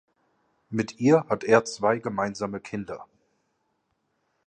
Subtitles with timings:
[0.71, 3.05] Mit ihr hat er zwei gemeinsame Kinder.